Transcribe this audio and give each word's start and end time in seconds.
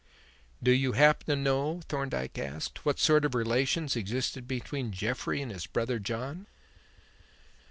"Do 0.63 0.71
you 0.71 0.93
happen 0.93 1.27
to 1.27 1.35
know," 1.35 1.81
Thorndyke 1.87 2.39
asked, 2.39 2.83
"what 2.83 2.97
sort 2.97 3.23
of 3.23 3.35
relations 3.35 3.95
existed 3.95 4.47
between 4.47 4.91
Jeffrey 4.93 5.43
and 5.43 5.51
his 5.51 5.67
brother 5.67 5.99
John?" 5.99 6.47